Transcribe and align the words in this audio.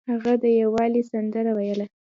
هغه 0.11 0.33
د 0.43 0.43
یووالي 0.61 1.01
سندره 1.11 1.51
ویله. 1.57 1.85